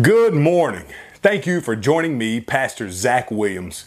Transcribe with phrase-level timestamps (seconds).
[0.00, 0.84] Good morning.
[1.14, 3.86] Thank you for joining me, Pastor Zach Williams,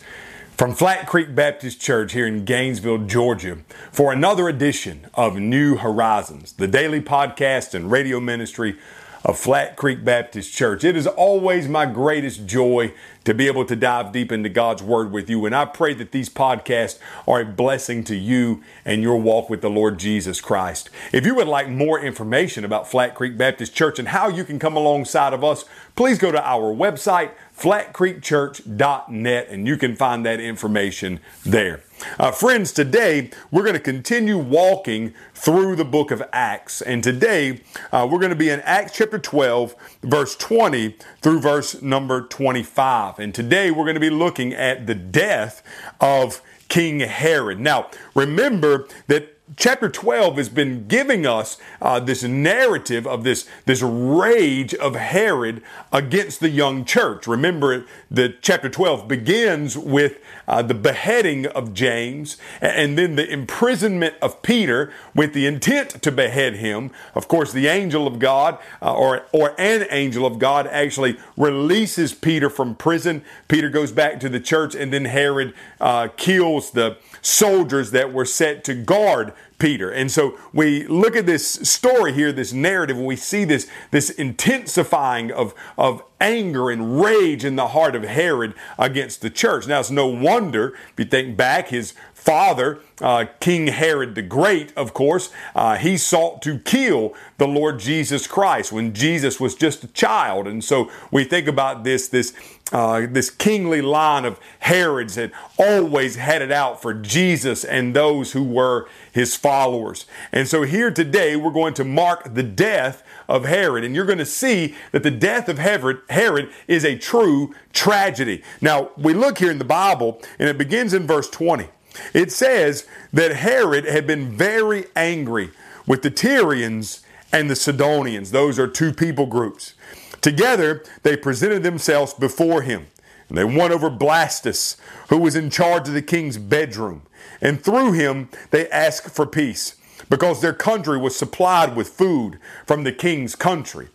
[0.58, 6.52] from Flat Creek Baptist Church here in Gainesville, Georgia, for another edition of New Horizons,
[6.52, 8.76] the daily podcast and radio ministry
[9.24, 10.84] of Flat Creek Baptist Church.
[10.84, 12.94] It is always my greatest joy
[13.24, 15.46] to be able to dive deep into God's Word with you.
[15.46, 19.62] And I pray that these podcasts are a blessing to you and your walk with
[19.62, 20.90] the Lord Jesus Christ.
[21.14, 24.60] If you would like more information about Flat Creek Baptist Church and how you can
[24.60, 25.64] come alongside of us,
[25.96, 31.82] please go to our website, flatcreekchurch.net, and you can find that information there.
[32.20, 36.82] Uh, friends, today we're going to continue walking through the book of Acts.
[36.82, 41.82] And today uh, we're going to be in Acts chapter 12, verse 20 through verse
[41.82, 43.20] number 25.
[43.20, 45.64] And today we're going to be looking at the death
[46.00, 47.60] of King Herod.
[47.60, 53.82] Now, remember that chapter 12 has been giving us uh, this narrative of this, this
[53.82, 57.28] rage of Herod against the young church.
[57.28, 64.16] Remember, the chapter 12 begins with uh, the beheading of James and then the imprisonment
[64.22, 66.92] of Peter with the intent to behead him.
[67.14, 72.14] Of course, the angel of God uh, or, or an angel of God actually releases
[72.14, 73.24] Peter from prison.
[73.50, 78.26] Peter goes back to the church and then Herod uh, kills the soldiers that were
[78.26, 79.53] set to guard God.
[79.60, 79.90] Peter.
[79.90, 84.10] And so we look at this story here, this narrative, and we see this, this
[84.10, 89.68] intensifying of, of anger and rage in the heart of Herod against the church.
[89.68, 94.72] Now, it's no wonder, if you think back, his father, uh, King Herod the Great,
[94.78, 99.84] of course, uh, he sought to kill the Lord Jesus Christ when Jesus was just
[99.84, 100.48] a child.
[100.48, 102.34] And so we think about this, this,
[102.72, 108.32] uh, this kingly line of Herods had always had it out for Jesus and those
[108.32, 110.06] who were his followers.
[110.32, 113.84] And so here today, we're going to mark the death of Herod.
[113.84, 118.42] And you're going to see that the death of Herod, Herod is a true tragedy.
[118.62, 121.68] Now, we look here in the Bible, and it begins in verse 20.
[122.14, 125.52] It says that Herod had been very angry
[125.86, 127.02] with the Tyrians
[127.32, 128.32] and the Sidonians.
[128.32, 129.74] Those are two people groups.
[130.22, 132.88] Together, they presented themselves before him.
[133.30, 134.78] And they won over Blastus,
[135.10, 137.04] who was in charge of the king's bedroom.
[137.42, 139.76] And through him, they asked for peace
[140.10, 143.90] because their country was supplied with food from the king's country.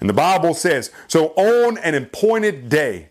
[0.00, 3.08] And the Bible says, So on an appointed day,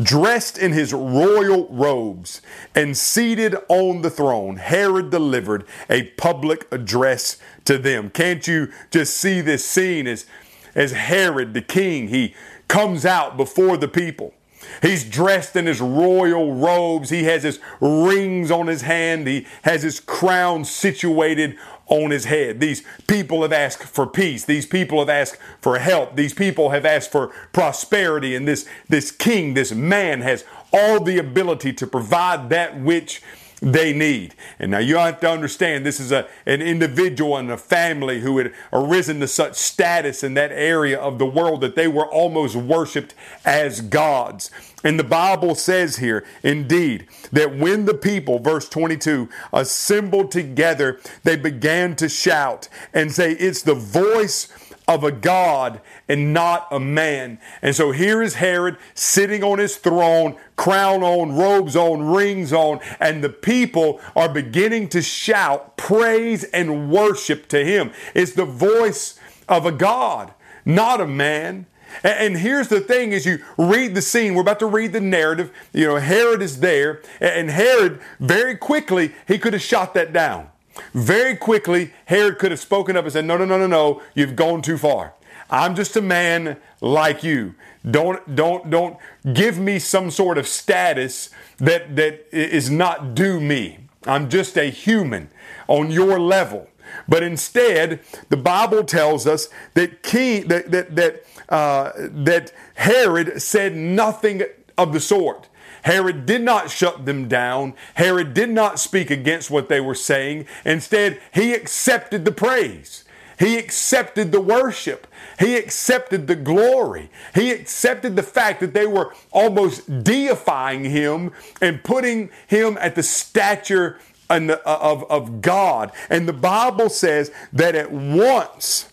[0.00, 2.40] dressed in his royal robes
[2.74, 8.10] and seated on the throne, Herod delivered a public address to them.
[8.10, 10.26] Can't you just see this scene as,
[10.74, 12.34] as Herod, the king, he
[12.68, 14.34] comes out before the people.
[14.82, 17.10] He's dressed in his royal robes.
[17.10, 19.26] He has his rings on his hand.
[19.26, 22.60] He has his crown situated on his head.
[22.60, 24.44] These people have asked for peace.
[24.44, 26.16] These people have asked for help.
[26.16, 28.34] These people have asked for prosperity.
[28.34, 33.22] And this, this king, this man has all the ability to provide that which
[33.64, 34.34] they need.
[34.58, 38.36] And now you have to understand this is a, an individual and a family who
[38.38, 42.54] had arisen to such status in that area of the world that they were almost
[42.54, 43.14] worshiped
[43.44, 44.50] as gods.
[44.84, 51.36] And the Bible says here, indeed, that when the people, verse 22, assembled together, they
[51.36, 54.48] began to shout and say, It's the voice
[54.86, 57.38] of a God and not a man.
[57.62, 62.80] And so here is Herod sitting on his throne, crown on, robes on, rings on,
[63.00, 67.92] and the people are beginning to shout praise and worship to him.
[68.14, 69.18] It's the voice
[69.48, 70.34] of a God,
[70.64, 71.66] not a man.
[72.02, 75.52] And here's the thing as you read the scene, we're about to read the narrative.
[75.72, 80.48] You know, Herod is there, and Herod very quickly, he could have shot that down.
[80.92, 84.36] Very quickly, Herod could have spoken up and said, No, no, no, no, no, you've
[84.36, 85.14] gone too far.
[85.50, 87.54] I'm just a man like you.
[87.88, 88.96] Don't, don't, don't
[89.32, 93.78] give me some sort of status that, that is not due me.
[94.06, 95.30] I'm just a human
[95.68, 96.68] on your level.
[97.08, 103.74] But instead, the Bible tells us that king, that, that, that, uh, that Herod said
[103.74, 104.42] nothing
[104.78, 105.48] of the sort.
[105.84, 107.74] Herod did not shut them down.
[107.94, 110.46] Herod did not speak against what they were saying.
[110.64, 113.04] Instead, he accepted the praise.
[113.38, 115.06] He accepted the worship.
[115.38, 117.10] He accepted the glory.
[117.34, 123.02] He accepted the fact that they were almost deifying him and putting him at the
[123.02, 123.98] stature
[124.30, 125.92] uh, of, of God.
[126.08, 128.90] And the Bible says that at once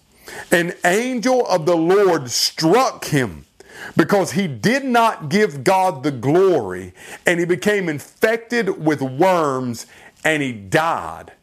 [0.51, 3.45] an angel of the Lord struck him
[3.95, 6.93] because he did not give God the glory
[7.25, 9.85] and he became infected with worms
[10.23, 11.33] and he died.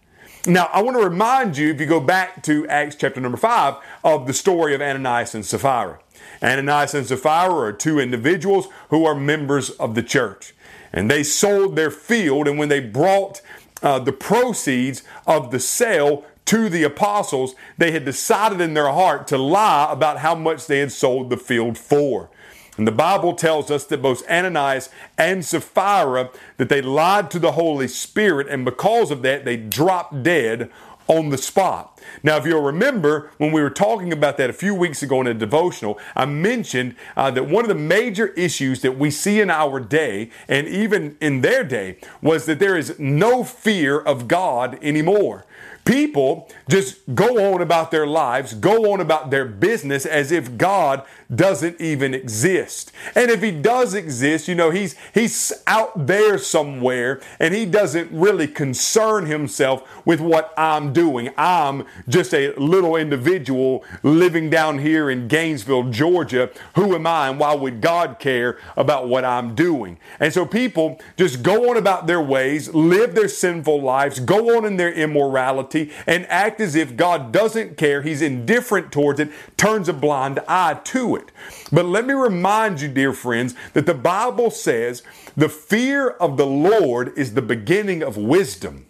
[0.46, 3.75] Now, I want to remind you, if you go back to Acts chapter number 5,
[4.05, 5.99] of the story of Ananias and Sapphira.
[6.43, 10.55] Ananias and Sapphira are two individuals who are members of the church.
[10.93, 13.43] And they sold their field, and when they brought
[13.82, 19.26] uh, the proceeds of the sale to the apostles, they had decided in their heart
[19.28, 22.30] to lie about how much they had sold the field for.
[22.78, 27.52] And the Bible tells us that both Ananias and Sapphira that they lied to the
[27.52, 30.70] Holy Spirit, and because of that, they dropped dead
[31.06, 32.00] on the spot.
[32.22, 35.26] Now, if you'll remember, when we were talking about that a few weeks ago in
[35.26, 39.50] a devotional, I mentioned uh, that one of the major issues that we see in
[39.50, 44.78] our day, and even in their day, was that there is no fear of God
[44.82, 45.44] anymore.
[45.88, 51.02] People just go on about their lives, go on about their business as if God
[51.35, 52.93] doesn't even exist.
[53.14, 58.12] And if he does exist, you know, he's he's out there somewhere and he doesn't
[58.12, 61.31] really concern himself with what I'm doing.
[61.38, 66.50] I'm just a little individual living down here in Gainesville, Georgia.
[66.75, 69.99] Who am I and why would God care about what I'm doing?
[70.20, 74.67] And so people just go on about their ways, live their sinful lives, go on
[74.67, 79.88] in their immorality and act as if God doesn't care, He's indifferent towards it, turns
[79.88, 81.30] a blind eye to it.
[81.70, 85.02] But let me remind you, dear friends, that the Bible says
[85.36, 88.88] the fear of the Lord is the beginning of wisdom.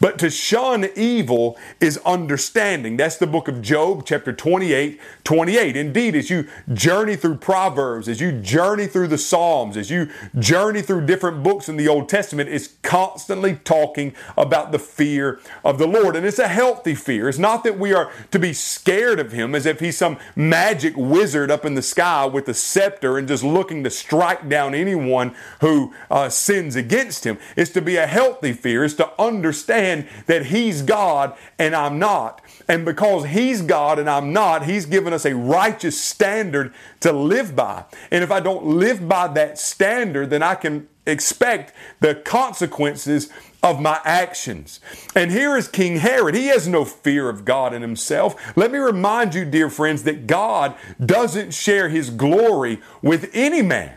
[0.00, 2.96] But to shun evil is understanding.
[2.96, 5.76] That's the book of Job, chapter 28, 28.
[5.76, 10.08] Indeed, as you journey through Proverbs, as you journey through the Psalms, as you
[10.38, 15.78] journey through different books in the Old Testament, it's constantly talking about the fear of
[15.78, 16.16] the Lord.
[16.16, 17.28] And it's a healthy fear.
[17.28, 20.94] It's not that we are to be scared of Him as if He's some magic
[20.96, 25.34] wizard up in the sky with a scepter and just looking to strike down anyone
[25.60, 27.38] who uh, sins against Him.
[27.56, 28.84] It's to be a healthy fear.
[28.84, 32.42] It's to understand understand that He's God and I'm not.
[32.68, 37.54] And because He's God and I'm not, He's given us a righteous standard to live
[37.54, 37.84] by.
[38.10, 43.30] And if I don't live by that standard, then I can expect the consequences
[43.62, 44.80] of my actions.
[45.14, 46.34] And here is King Herod.
[46.34, 48.56] He has no fear of God in himself.
[48.56, 53.96] Let me remind you, dear friends, that God doesn't share his glory with any man.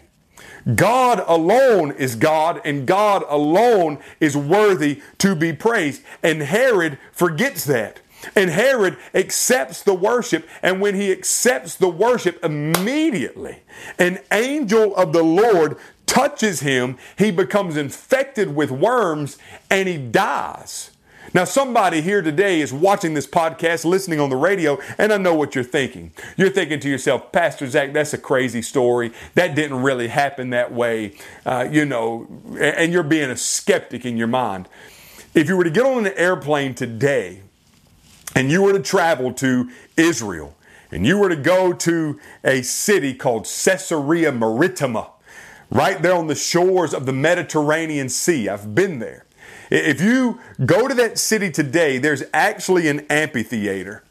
[0.75, 6.03] God alone is God, and God alone is worthy to be praised.
[6.21, 8.01] And Herod forgets that.
[8.35, 13.63] And Herod accepts the worship, and when he accepts the worship, immediately
[13.97, 16.97] an angel of the Lord touches him.
[17.17, 19.38] He becomes infected with worms
[19.69, 20.91] and he dies.
[21.33, 25.36] Now, somebody here today is watching this podcast, listening on the radio, and I know
[25.36, 26.12] what you're thinking.
[26.38, 29.12] You're thinking to yourself, Pastor Zach, that's a crazy story.
[29.36, 31.13] That didn't really happen that way,
[31.45, 32.27] uh, you know,
[32.60, 34.68] and you're being a skeptic in your mind.
[35.36, 37.44] If you were to get on an airplane today
[38.36, 40.56] and you were to travel to Israel
[40.92, 45.12] and you were to go to a city called Caesarea Maritima,
[45.69, 49.25] right there on the shores of the Mediterranean Sea, I've been there.
[49.69, 54.04] If you go to that city today, there's actually an amphitheater.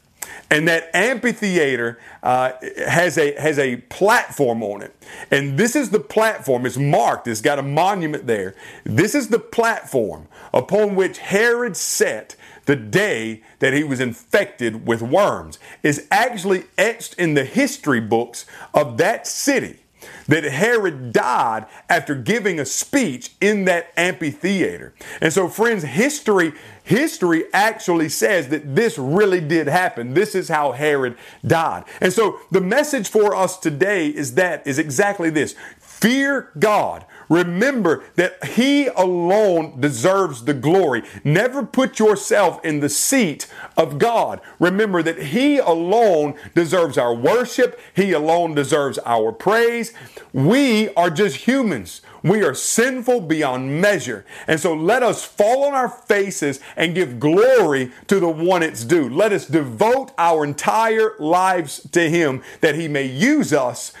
[0.51, 2.53] And that amphitheater uh,
[2.87, 4.95] has a has a platform on it,
[5.29, 6.65] and this is the platform.
[6.65, 7.27] It's marked.
[7.27, 8.55] It's got a monument there.
[8.83, 12.35] This is the platform upon which Herod set
[12.65, 15.59] the day that he was infected with worms.
[15.83, 19.81] Is actually etched in the history books of that city
[20.27, 24.93] that Herod died after giving a speech in that amphitheater.
[25.21, 26.53] And so, friends, history
[26.89, 30.15] history actually says that this really did happen.
[30.15, 31.15] This is how Herod
[31.45, 31.83] died.
[32.01, 35.53] And so the message for us today is that is exactly this.
[35.99, 37.05] Fear God.
[37.27, 41.03] Remember that He alone deserves the glory.
[41.25, 44.39] Never put yourself in the seat of God.
[44.59, 47.77] Remember that He alone deserves our worship.
[47.93, 49.93] He alone deserves our praise.
[50.31, 52.01] We are just humans.
[52.23, 54.25] We are sinful beyond measure.
[54.47, 58.85] And so let us fall on our faces and give glory to the one it's
[58.85, 59.09] due.
[59.09, 63.91] Let us devote our entire lives to Him that He may use us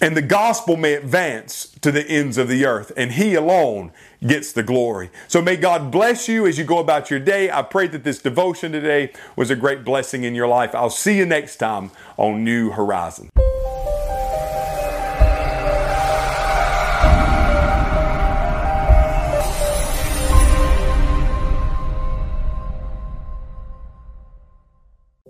[0.00, 3.92] and the gospel may advance to the ends of the earth, and He alone
[4.26, 5.10] gets the glory.
[5.28, 7.50] So may God bless you as you go about your day.
[7.50, 10.74] I pray that this devotion today was a great blessing in your life.
[10.74, 13.30] I'll see you next time on New Horizon.